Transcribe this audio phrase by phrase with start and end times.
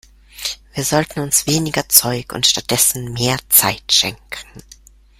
[0.73, 4.39] Wir sollten uns weniger Zeug und stattdessen mehr Zeit schenken.